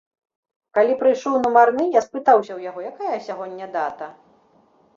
Калі 0.77 0.93
прыйшоў 1.01 1.35
нумарны, 1.43 1.85
я 1.99 2.03
спытаўся 2.07 2.51
ў 2.57 2.69
яго, 2.69 2.79
якая 2.93 3.17
сягоння 3.29 3.65
дата? 3.77 4.07